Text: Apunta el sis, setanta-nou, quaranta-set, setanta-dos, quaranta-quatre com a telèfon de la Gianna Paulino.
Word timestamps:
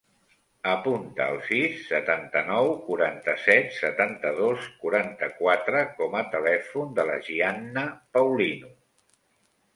Apunta 0.69 1.25
el 1.33 1.35
sis, 1.49 1.75
setanta-nou, 1.89 2.69
quaranta-set, 2.87 3.67
setanta-dos, 3.81 4.71
quaranta-quatre 4.85 5.85
com 6.01 6.19
a 6.23 6.25
telèfon 6.33 6.99
de 7.01 7.07
la 7.13 7.21
Gianna 7.31 7.87
Paulino. 8.19 8.75